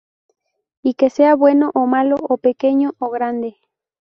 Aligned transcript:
Y 0.81 0.95
que 0.95 1.11
sea 1.11 1.35
bueno 1.35 1.69
o 1.75 1.85
malo 1.85 2.15
o 2.21 2.37
pequeño 2.39 2.95
o 2.97 3.11
grande. 3.11 3.57